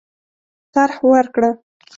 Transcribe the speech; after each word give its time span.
طرح 0.73 0.97
ورکړه. 1.11 1.49